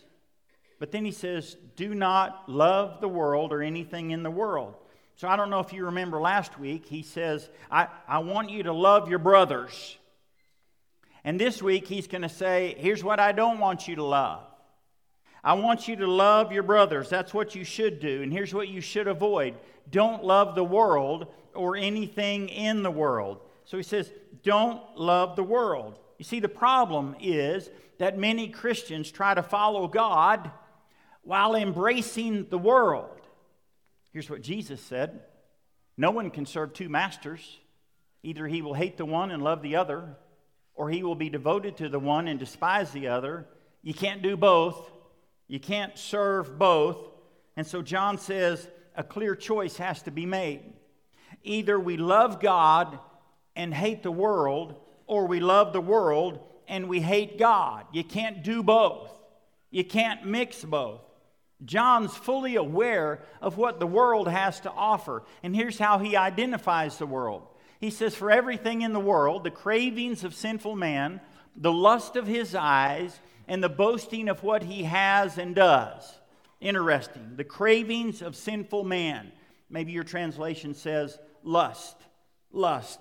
But 0.80 0.92
then 0.92 1.06
He 1.06 1.12
says, 1.12 1.58
Do 1.76 1.96
not 1.96 2.48
love 2.48 3.02
the 3.02 3.08
world 3.08 3.52
or 3.52 3.62
anything 3.62 4.12
in 4.12 4.24
the 4.24 4.32
world. 4.32 4.76
So 5.16 5.28
I 5.28 5.36
don't 5.36 5.50
know 5.50 5.60
if 5.60 5.74
you 5.74 5.86
remember 5.86 6.22
last 6.22 6.60
week, 6.60 6.86
he 6.86 7.02
says, 7.02 7.50
I, 7.72 7.88
I 8.08 8.20
want 8.20 8.52
you 8.52 8.64
to 8.64 8.74
love 8.74 9.10
your 9.10 9.18
brothers. 9.18 9.98
And 11.24 11.42
this 11.42 11.60
week, 11.62 11.88
he's 11.88 12.06
going 12.06 12.22
to 12.22 12.30
say, 12.30 12.76
Here's 12.78 13.04
what 13.04 13.20
I 13.20 13.32
don't 13.32 13.60
want 13.60 13.88
you 13.88 13.96
to 13.96 14.04
love. 14.04 14.44
I 15.44 15.54
want 15.54 15.88
you 15.88 15.96
to 15.96 16.08
love 16.08 16.52
your 16.52 16.64
brothers. 16.64 17.10
That's 17.10 17.34
what 17.34 17.56
you 17.56 17.64
should 17.64 18.00
do. 18.00 18.22
And 18.22 18.32
here's 18.32 18.54
what 18.54 18.68
you 18.68 18.82
should 18.82 19.08
avoid 19.08 19.56
don't 19.90 20.24
love 20.24 20.54
the 20.54 20.64
world 20.64 21.28
or 21.56 21.78
anything 21.78 22.50
in 22.50 22.84
the 22.84 22.92
world. 22.92 23.40
So 23.68 23.76
he 23.76 23.84
says, 23.84 24.12
Don't 24.44 24.82
love 24.98 25.36
the 25.36 25.44
world. 25.44 26.00
You 26.18 26.26
see, 26.26 26.40
the 26.40 26.50
problem 26.50 27.16
is 27.22 27.70
that 28.00 28.18
many 28.18 28.48
Christians 28.48 29.12
try 29.12 29.34
to 29.34 29.44
follow 29.44 29.88
God 29.88 30.50
while 31.22 31.54
embracing 31.54 32.48
the 32.50 32.58
world. 32.58 33.20
Here's 34.14 34.30
what 34.30 34.42
Jesus 34.42 34.82
said 34.82 35.20
No 35.98 36.12
one 36.12 36.32
can 36.32 36.46
serve 36.46 36.74
two 36.74 36.90
masters. 36.90 37.60
Either 38.24 38.48
he 38.48 38.62
will 38.62 38.74
hate 38.74 38.98
the 38.98 39.06
one 39.06 39.32
and 39.32 39.44
love 39.44 39.62
the 39.62 39.76
other, 39.76 40.16
or 40.74 40.90
he 40.90 41.04
will 41.04 41.16
be 41.16 41.30
devoted 41.30 41.78
to 41.78 41.90
the 41.90 42.00
one 42.00 42.28
and 42.28 42.40
despise 42.40 42.92
the 42.92 43.10
other. 43.10 43.46
You 43.84 43.94
can't 43.94 44.22
do 44.22 44.36
both. 44.36 44.92
You 45.48 45.60
can't 45.60 45.98
serve 45.98 46.58
both. 46.58 46.98
And 47.56 47.68
so 47.68 47.82
John 47.82 48.18
says 48.18 48.68
a 48.96 49.04
clear 49.04 49.36
choice 49.36 49.78
has 49.78 50.02
to 50.04 50.12
be 50.12 50.26
made. 50.26 50.74
Either 51.44 51.80
we 51.80 51.98
love 51.98 52.42
God 52.42 53.00
and 53.58 53.74
hate 53.74 54.04
the 54.04 54.12
world, 54.12 54.76
or 55.08 55.28
we 55.28 55.42
love 55.42 55.74
the 55.74 55.82
world 55.82 56.40
and 56.68 56.88
we 56.88 57.00
hate 57.00 57.40
God. 57.40 57.86
You 57.92 58.04
can't 58.04 58.44
do 58.44 58.62
both. 58.62 59.10
You 59.72 59.84
can't 59.84 60.26
mix 60.26 60.64
both. 60.64 61.02
John's 61.66 62.16
fully 62.16 62.56
aware 62.56 63.24
of 63.42 63.58
what 63.58 63.80
the 63.80 63.88
world 63.88 64.28
has 64.28 64.60
to 64.62 64.72
offer. 64.72 65.24
And 65.42 65.56
here's 65.56 65.80
how 65.80 65.98
he 65.98 66.16
identifies 66.16 66.98
the 66.98 67.08
world. 67.08 67.48
He 67.80 67.90
says, 67.90 68.16
For 68.16 68.30
everything 68.30 68.82
in 68.82 68.94
the 68.94 69.00
world, 69.00 69.44
the 69.44 69.52
cravings 69.52 70.24
of 70.24 70.36
sinful 70.36 70.76
man, 70.76 71.20
the 71.56 71.72
lust 71.72 72.16
of 72.16 72.28
his 72.28 72.54
eyes, 72.54 73.20
and 73.48 73.64
the 73.64 73.70
boasting 73.70 74.30
of 74.30 74.44
what 74.44 74.64
he 74.64 74.84
has 74.84 75.38
and 75.38 75.56
does. 75.56 76.20
Interesting. 76.60 77.34
The 77.36 77.44
cravings 77.44 78.22
of 78.22 78.36
sinful 78.36 78.84
man. 78.84 79.32
Maybe 79.70 79.94
your 79.94 80.04
translation 80.04 80.76
says 80.76 81.18
lust. 81.44 81.96
Lust. 82.52 83.00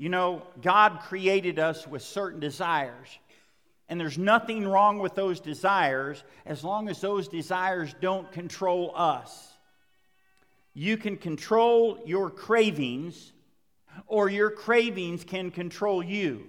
You 0.00 0.08
know, 0.08 0.44
God 0.62 1.00
created 1.00 1.58
us 1.58 1.86
with 1.86 2.00
certain 2.00 2.40
desires. 2.40 3.18
And 3.86 4.00
there's 4.00 4.16
nothing 4.16 4.66
wrong 4.66 4.98
with 4.98 5.14
those 5.14 5.40
desires 5.40 6.24
as 6.46 6.64
long 6.64 6.88
as 6.88 7.02
those 7.02 7.28
desires 7.28 7.94
don't 8.00 8.32
control 8.32 8.94
us. 8.96 9.52
You 10.72 10.96
can 10.96 11.18
control 11.18 11.98
your 12.06 12.30
cravings, 12.30 13.34
or 14.06 14.30
your 14.30 14.50
cravings 14.50 15.22
can 15.22 15.50
control 15.50 16.02
you. 16.02 16.44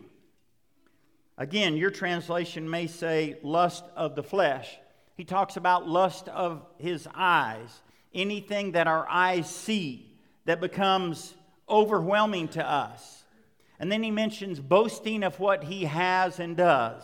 Again, 1.38 1.76
your 1.76 1.92
translation 1.92 2.70
may 2.70 2.88
say 2.88 3.36
lust 3.44 3.84
of 3.98 4.16
the 4.16 4.24
flesh. 4.24 4.80
He 5.18 5.26
talks 5.26 5.58
about 5.58 5.90
lust 5.90 6.30
of 6.30 6.66
his 6.78 7.06
eyes, 7.14 7.82
anything 8.14 8.72
that 8.72 8.88
our 8.88 9.06
eyes 9.10 9.50
see 9.50 10.10
that 10.46 10.62
becomes 10.62 11.34
overwhelming 11.68 12.48
to 12.48 12.66
us. 12.66 13.21
And 13.82 13.92
then 13.92 14.04
he 14.04 14.12
mentions 14.12 14.60
boasting 14.60 15.24
of 15.24 15.40
what 15.40 15.64
he 15.64 15.86
has 15.86 16.40
and 16.40 16.56
does. 16.56 17.02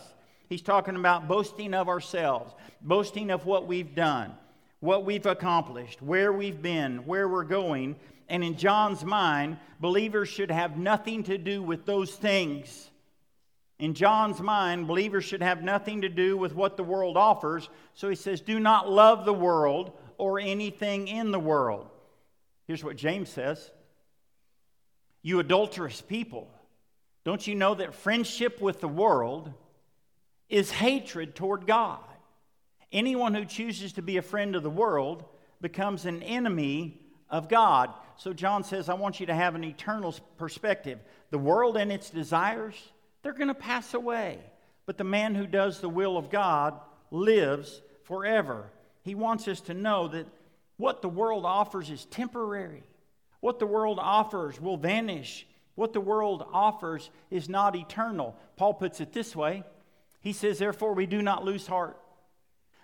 He's 0.48 0.62
talking 0.62 0.94
about 0.94 1.26
boasting 1.26 1.74
of 1.74 1.88
ourselves, 1.88 2.54
boasting 2.80 3.32
of 3.32 3.44
what 3.44 3.66
we've 3.66 3.96
done, 3.96 4.32
what 4.78 5.04
we've 5.04 5.26
accomplished, 5.26 6.00
where 6.00 6.32
we've 6.32 6.62
been, 6.62 6.98
where 6.98 7.28
we're 7.28 7.42
going. 7.42 7.96
And 8.28 8.44
in 8.44 8.56
John's 8.56 9.04
mind, 9.04 9.58
believers 9.80 10.28
should 10.28 10.52
have 10.52 10.78
nothing 10.78 11.24
to 11.24 11.36
do 11.36 11.64
with 11.64 11.84
those 11.84 12.14
things. 12.14 12.90
In 13.80 13.92
John's 13.92 14.40
mind, 14.40 14.86
believers 14.86 15.24
should 15.24 15.42
have 15.42 15.64
nothing 15.64 16.02
to 16.02 16.08
do 16.08 16.36
with 16.36 16.54
what 16.54 16.76
the 16.76 16.84
world 16.84 17.16
offers. 17.16 17.68
So 17.94 18.08
he 18.08 18.14
says, 18.14 18.40
Do 18.40 18.60
not 18.60 18.88
love 18.88 19.24
the 19.24 19.34
world 19.34 19.98
or 20.16 20.38
anything 20.38 21.08
in 21.08 21.32
the 21.32 21.40
world. 21.40 21.88
Here's 22.68 22.84
what 22.84 22.94
James 22.94 23.30
says 23.30 23.68
You 25.22 25.40
adulterous 25.40 26.00
people. 26.00 26.52
Don't 27.28 27.46
you 27.46 27.54
know 27.54 27.74
that 27.74 27.94
friendship 27.94 28.58
with 28.58 28.80
the 28.80 28.88
world 28.88 29.52
is 30.48 30.70
hatred 30.70 31.34
toward 31.34 31.66
God? 31.66 32.00
Anyone 32.90 33.34
who 33.34 33.44
chooses 33.44 33.92
to 33.92 34.02
be 34.02 34.16
a 34.16 34.22
friend 34.22 34.56
of 34.56 34.62
the 34.62 34.70
world 34.70 35.26
becomes 35.60 36.06
an 36.06 36.22
enemy 36.22 36.98
of 37.28 37.50
God. 37.50 37.92
So 38.16 38.32
John 38.32 38.64
says, 38.64 38.88
I 38.88 38.94
want 38.94 39.20
you 39.20 39.26
to 39.26 39.34
have 39.34 39.54
an 39.54 39.62
eternal 39.62 40.14
perspective. 40.38 41.00
The 41.28 41.36
world 41.36 41.76
and 41.76 41.92
its 41.92 42.08
desires, 42.08 42.74
they're 43.20 43.34
going 43.34 43.48
to 43.48 43.54
pass 43.54 43.92
away. 43.92 44.38
But 44.86 44.96
the 44.96 45.04
man 45.04 45.34
who 45.34 45.46
does 45.46 45.82
the 45.82 45.88
will 45.90 46.16
of 46.16 46.30
God 46.30 46.80
lives 47.10 47.82
forever. 48.04 48.70
He 49.02 49.14
wants 49.14 49.46
us 49.48 49.60
to 49.60 49.74
know 49.74 50.08
that 50.08 50.26
what 50.78 51.02
the 51.02 51.10
world 51.10 51.44
offers 51.44 51.90
is 51.90 52.06
temporary. 52.06 52.84
What 53.40 53.58
the 53.58 53.66
world 53.66 53.98
offers 54.00 54.58
will 54.58 54.78
vanish 54.78 55.46
what 55.78 55.92
the 55.92 56.00
world 56.00 56.44
offers 56.52 57.08
is 57.30 57.48
not 57.48 57.76
eternal. 57.76 58.34
Paul 58.56 58.74
puts 58.74 59.00
it 59.00 59.12
this 59.12 59.36
way 59.36 59.62
He 60.20 60.32
says, 60.32 60.58
Therefore, 60.58 60.92
we 60.92 61.06
do 61.06 61.22
not 61.22 61.44
lose 61.44 61.68
heart. 61.68 61.96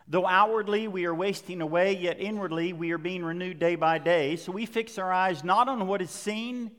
Though 0.06 0.28
outwardly 0.28 0.86
we 0.86 1.04
are 1.06 1.14
wasting 1.14 1.60
away, 1.60 1.96
yet 1.96 2.20
inwardly 2.20 2.72
we 2.72 2.92
are 2.92 2.98
being 2.98 3.24
renewed 3.24 3.58
day 3.58 3.74
by 3.74 3.98
day. 3.98 4.36
So 4.36 4.52
we 4.52 4.64
fix 4.64 4.96
our 4.96 5.12
eyes 5.12 5.42
not 5.42 5.68
on 5.68 5.88
what 5.88 6.02
is 6.02 6.10
seen, 6.10 6.70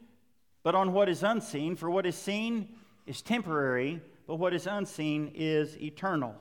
but 0.64 0.74
on 0.74 0.94
what 0.94 1.10
is 1.10 1.22
unseen. 1.22 1.76
For 1.76 1.90
what 1.90 2.06
is 2.06 2.16
seen 2.16 2.70
is 3.06 3.22
temporary, 3.22 4.00
but 4.26 4.36
what 4.36 4.54
is 4.54 4.68
unseen 4.68 5.34
is 5.36 5.78
eternal. 5.82 6.34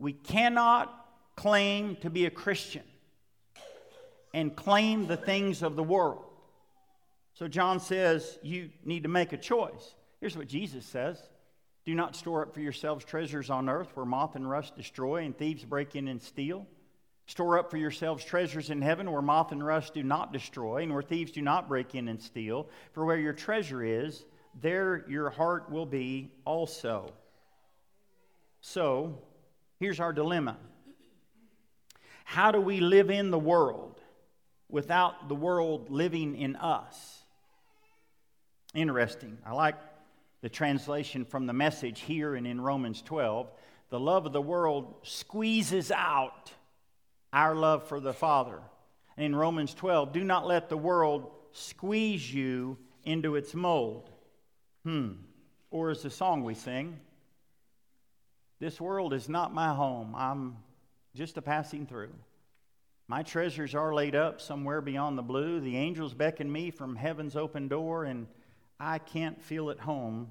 We 0.00 0.12
cannot 0.12 0.92
claim 1.36 1.96
to 1.96 2.10
be 2.10 2.26
a 2.26 2.30
Christian 2.30 2.82
and 4.34 4.56
claim 4.56 5.06
the 5.06 5.16
things 5.16 5.62
of 5.62 5.76
the 5.76 5.84
world. 5.84 6.24
So 7.36 7.46
John 7.48 7.80
says 7.80 8.38
you 8.42 8.70
need 8.82 9.02
to 9.02 9.10
make 9.10 9.34
a 9.34 9.36
choice. 9.36 9.94
Here's 10.20 10.38
what 10.38 10.48
Jesus 10.48 10.86
says 10.86 11.20
Do 11.84 11.94
not 11.94 12.16
store 12.16 12.42
up 12.42 12.54
for 12.54 12.60
yourselves 12.60 13.04
treasures 13.04 13.50
on 13.50 13.68
earth 13.68 13.90
where 13.94 14.06
moth 14.06 14.36
and 14.36 14.48
rust 14.48 14.74
destroy 14.74 15.24
and 15.24 15.36
thieves 15.36 15.62
break 15.62 15.94
in 15.96 16.08
and 16.08 16.20
steal. 16.20 16.66
Store 17.26 17.58
up 17.58 17.70
for 17.70 17.76
yourselves 17.76 18.24
treasures 18.24 18.70
in 18.70 18.80
heaven 18.80 19.12
where 19.12 19.20
moth 19.20 19.52
and 19.52 19.64
rust 19.64 19.92
do 19.92 20.02
not 20.02 20.32
destroy 20.32 20.82
and 20.82 20.92
where 20.94 21.02
thieves 21.02 21.30
do 21.30 21.42
not 21.42 21.68
break 21.68 21.94
in 21.94 22.08
and 22.08 22.22
steal. 22.22 22.70
For 22.92 23.04
where 23.04 23.18
your 23.18 23.34
treasure 23.34 23.84
is, 23.84 24.24
there 24.62 25.04
your 25.06 25.28
heart 25.28 25.70
will 25.70 25.84
be 25.84 26.30
also. 26.46 27.12
So, 28.62 29.18
here's 29.78 30.00
our 30.00 30.14
dilemma 30.14 30.56
How 32.24 32.50
do 32.50 32.62
we 32.62 32.80
live 32.80 33.10
in 33.10 33.30
the 33.30 33.38
world 33.38 34.00
without 34.70 35.28
the 35.28 35.34
world 35.34 35.90
living 35.90 36.34
in 36.34 36.56
us? 36.56 37.15
Interesting. 38.76 39.38
I 39.46 39.54
like 39.54 39.76
the 40.42 40.50
translation 40.50 41.24
from 41.24 41.46
the 41.46 41.54
message 41.54 42.00
here 42.00 42.34
and 42.34 42.46
in 42.46 42.60
Romans 42.60 43.00
12. 43.00 43.50
The 43.88 43.98
love 43.98 44.26
of 44.26 44.34
the 44.34 44.42
world 44.42 44.96
squeezes 45.02 45.90
out 45.90 46.52
our 47.32 47.54
love 47.54 47.88
for 47.88 48.00
the 48.00 48.12
Father. 48.12 48.60
And 49.16 49.24
in 49.24 49.34
Romans 49.34 49.72
12, 49.72 50.12
do 50.12 50.22
not 50.22 50.46
let 50.46 50.68
the 50.68 50.76
world 50.76 51.30
squeeze 51.52 52.34
you 52.34 52.76
into 53.02 53.34
its 53.34 53.54
mold. 53.54 54.10
Hmm. 54.84 55.12
Or 55.70 55.88
as 55.88 56.02
the 56.02 56.10
song 56.10 56.44
we 56.44 56.52
sing, 56.52 57.00
this 58.60 58.78
world 58.78 59.14
is 59.14 59.26
not 59.26 59.54
my 59.54 59.74
home. 59.74 60.14
I'm 60.14 60.58
just 61.14 61.38
a 61.38 61.42
passing 61.42 61.86
through. 61.86 62.12
My 63.08 63.22
treasures 63.22 63.74
are 63.74 63.94
laid 63.94 64.14
up 64.14 64.38
somewhere 64.42 64.82
beyond 64.82 65.16
the 65.16 65.22
blue. 65.22 65.60
The 65.60 65.78
angels 65.78 66.12
beckon 66.12 66.52
me 66.52 66.70
from 66.70 66.94
heaven's 66.94 67.36
open 67.36 67.68
door, 67.68 68.04
and 68.04 68.26
I 68.78 68.98
can't 68.98 69.42
feel 69.42 69.70
at 69.70 69.80
home 69.80 70.30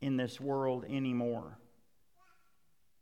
in 0.00 0.16
this 0.16 0.40
world 0.40 0.84
anymore. 0.88 1.58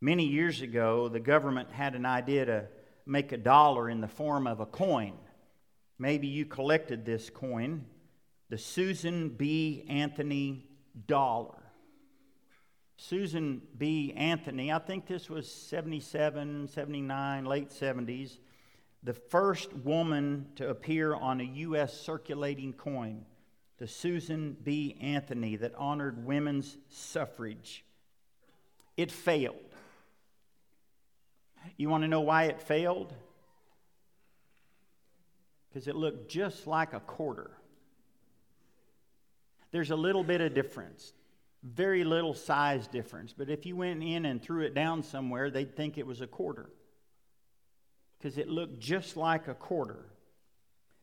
Many 0.01 0.25
years 0.25 0.61
ago, 0.61 1.09
the 1.09 1.19
government 1.19 1.71
had 1.71 1.95
an 1.95 2.05
idea 2.05 2.45
to 2.45 2.67
make 3.05 3.31
a 3.31 3.37
dollar 3.37 3.89
in 3.89 3.99
the 3.99 4.07
form 4.07 4.47
of 4.47 4.61
a 4.61 4.65
coin. 4.65 5.13
Maybe 5.97 6.27
you 6.27 6.45
collected 6.45 7.05
this 7.05 7.29
coin, 7.29 7.85
the 8.49 8.57
Susan 8.57 9.29
B. 9.29 9.85
Anthony 9.89 10.69
dollar. 11.07 11.55
Susan 12.95 13.61
B. 13.77 14.13
Anthony, 14.15 14.71
I 14.71 14.79
think 14.79 15.07
this 15.07 15.29
was 15.29 15.49
77, 15.49 16.67
79, 16.67 17.45
late 17.45 17.69
70s, 17.69 18.37
the 19.03 19.13
first 19.13 19.73
woman 19.73 20.47
to 20.55 20.69
appear 20.69 21.13
on 21.13 21.41
a 21.41 21.45
U.S. 21.45 21.99
circulating 21.99 22.73
coin 22.73 23.25
the 23.79 23.87
Susan 23.87 24.57
B. 24.61 24.97
Anthony 25.01 25.55
that 25.55 25.73
honored 25.75 26.25
women's 26.25 26.77
suffrage. 26.89 27.83
It 28.97 29.09
failed. 29.11 29.55
You 31.77 31.89
want 31.89 32.03
to 32.03 32.09
know 32.09 32.21
why 32.21 32.45
it 32.45 32.61
failed? 32.61 33.13
Because 35.69 35.87
it 35.87 35.95
looked 35.95 36.29
just 36.29 36.67
like 36.67 36.93
a 36.93 36.99
quarter. 36.99 37.51
There's 39.71 39.91
a 39.91 39.95
little 39.95 40.23
bit 40.23 40.41
of 40.41 40.53
difference, 40.53 41.13
very 41.63 42.03
little 42.03 42.33
size 42.33 42.87
difference. 42.87 43.33
But 43.37 43.49
if 43.49 43.65
you 43.65 43.77
went 43.77 44.03
in 44.03 44.25
and 44.25 44.41
threw 44.41 44.63
it 44.63 44.73
down 44.73 45.03
somewhere, 45.03 45.49
they'd 45.49 45.75
think 45.75 45.97
it 45.97 46.07
was 46.07 46.19
a 46.19 46.27
quarter. 46.27 46.69
Because 48.17 48.37
it 48.37 48.49
looked 48.49 48.79
just 48.79 49.15
like 49.15 49.47
a 49.47 49.53
quarter. 49.53 50.05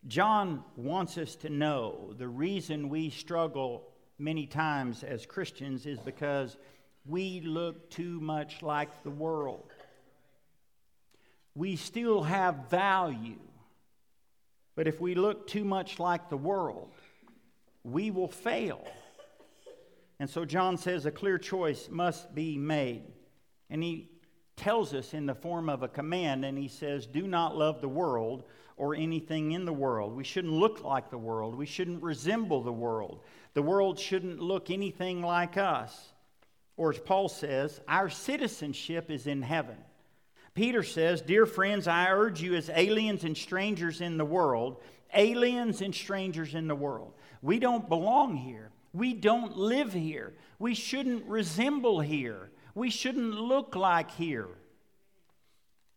John 0.06 0.62
wants 0.76 1.18
us 1.18 1.34
to 1.36 1.50
know 1.50 2.14
the 2.16 2.28
reason 2.28 2.88
we 2.88 3.10
struggle 3.10 3.88
many 4.18 4.46
times 4.46 5.02
as 5.02 5.26
Christians 5.26 5.84
is 5.84 5.98
because 5.98 6.56
we 7.04 7.40
look 7.40 7.90
too 7.90 8.20
much 8.20 8.62
like 8.62 9.02
the 9.02 9.10
world. 9.10 9.72
We 11.54 11.76
still 11.76 12.22
have 12.22 12.68
value, 12.70 13.38
But 14.76 14.86
if 14.86 15.00
we 15.00 15.14
look 15.14 15.46
too 15.46 15.64
much 15.64 15.98
like 15.98 16.28
the 16.28 16.36
world, 16.36 16.90
we 17.82 18.10
will 18.10 18.28
fail. 18.28 18.86
And 20.20 20.28
so 20.28 20.44
John 20.44 20.76
says 20.76 21.06
a 21.06 21.10
clear 21.10 21.38
choice 21.38 21.88
must 21.90 22.34
be 22.34 22.58
made. 22.58 23.04
And 23.70 23.82
he 23.82 24.10
tells 24.56 24.94
us 24.94 25.14
in 25.14 25.26
the 25.26 25.34
form 25.34 25.68
of 25.68 25.82
a 25.82 25.88
command, 25.88 26.44
and 26.44 26.58
he 26.58 26.68
says, 26.68 27.06
Do 27.06 27.26
not 27.26 27.56
love 27.56 27.80
the 27.80 27.88
world 27.88 28.44
or 28.76 28.94
anything 28.94 29.52
in 29.52 29.64
the 29.64 29.72
world. 29.72 30.14
We 30.14 30.24
shouldn't 30.24 30.52
look 30.52 30.82
like 30.82 31.10
the 31.10 31.18
world. 31.18 31.54
We 31.54 31.66
shouldn't 31.66 32.02
resemble 32.02 32.62
the 32.62 32.72
world. 32.72 33.20
The 33.54 33.62
world 33.62 33.98
shouldn't 33.98 34.40
look 34.40 34.70
anything 34.70 35.22
like 35.22 35.56
us. 35.56 36.12
Or 36.76 36.90
as 36.90 36.98
Paul 36.98 37.28
says, 37.28 37.80
our 37.88 38.10
citizenship 38.10 39.10
is 39.10 39.26
in 39.26 39.42
heaven. 39.42 39.76
Peter 40.54 40.82
says, 40.82 41.22
Dear 41.22 41.46
friends, 41.46 41.86
I 41.86 42.10
urge 42.10 42.42
you 42.42 42.54
as 42.54 42.70
aliens 42.70 43.24
and 43.24 43.36
strangers 43.36 44.00
in 44.00 44.18
the 44.18 44.24
world, 44.24 44.82
aliens 45.14 45.80
and 45.80 45.94
strangers 45.94 46.54
in 46.54 46.66
the 46.68 46.74
world. 46.74 47.14
We 47.40 47.58
don't 47.58 47.88
belong 47.88 48.36
here. 48.36 48.70
We 48.92 49.12
don't 49.14 49.56
live 49.56 49.92
here. 49.92 50.34
We 50.58 50.74
shouldn't 50.74 51.26
resemble 51.26 52.00
here. 52.00 52.50
We 52.76 52.90
shouldn't 52.90 53.32
look 53.32 53.74
like 53.74 54.10
here. 54.10 54.48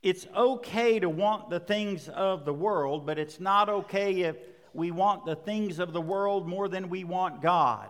It's 0.02 0.26
okay 0.34 0.98
to 0.98 1.10
want 1.10 1.50
the 1.50 1.60
things 1.60 2.08
of 2.08 2.46
the 2.46 2.54
world, 2.54 3.06
but 3.06 3.20
it's 3.20 3.38
not 3.38 3.68
okay 3.68 4.22
if 4.22 4.38
we 4.74 4.90
want 4.90 5.26
the 5.26 5.36
things 5.36 5.80
of 5.80 5.92
the 5.92 6.00
world 6.00 6.48
more 6.48 6.70
than 6.70 6.88
we 6.88 7.04
want 7.04 7.42
God. 7.42 7.90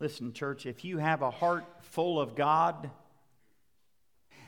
Listen, 0.00 0.32
church, 0.32 0.64
if 0.64 0.86
you 0.86 0.96
have 0.96 1.20
a 1.20 1.30
heart 1.30 1.66
full 1.82 2.18
of 2.18 2.34
God, 2.34 2.90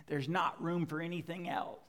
there's 0.07 0.27
not 0.27 0.63
room 0.63 0.87
for 0.87 1.03
anything 1.03 1.51
else. 1.51 1.81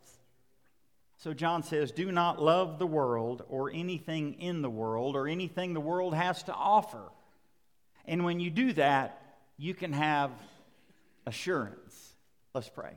So 1.20 1.34
John 1.34 1.64
says, 1.64 1.94
Do 1.94 2.12
not 2.12 2.42
love 2.44 2.80
the 2.80 2.86
world 2.86 3.44
or 3.48 3.72
anything 3.72 4.34
in 4.42 4.62
the 4.62 4.70
world 4.70 5.16
or 5.16 5.30
anything 5.30 5.74
the 5.74 5.80
world 5.80 6.14
has 6.14 6.44
to 6.44 6.54
offer. 6.54 7.04
And 8.04 8.26
when 8.26 8.42
you 8.42 8.50
do 8.50 8.74
that, 8.74 9.24
you 9.58 9.74
can 9.74 9.94
have 9.94 10.32
assurance. 11.26 12.16
Let's 12.54 12.70
pray. 12.70 12.94